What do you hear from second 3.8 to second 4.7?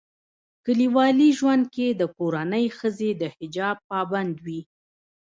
پابند وي